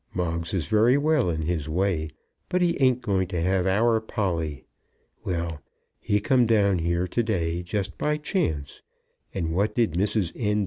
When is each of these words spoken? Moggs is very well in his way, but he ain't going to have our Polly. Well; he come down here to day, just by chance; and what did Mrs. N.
Moggs 0.15 0.51
is 0.55 0.65
very 0.65 0.97
well 0.97 1.29
in 1.29 1.43
his 1.43 1.69
way, 1.69 2.09
but 2.49 2.59
he 2.63 2.75
ain't 2.81 3.03
going 3.03 3.27
to 3.27 3.39
have 3.39 3.67
our 3.67 3.99
Polly. 4.01 4.65
Well; 5.23 5.61
he 5.99 6.19
come 6.19 6.47
down 6.47 6.79
here 6.79 7.07
to 7.07 7.21
day, 7.21 7.61
just 7.61 7.99
by 7.99 8.17
chance; 8.17 8.81
and 9.31 9.53
what 9.53 9.75
did 9.75 9.91
Mrs. 9.91 10.31
N. 10.35 10.59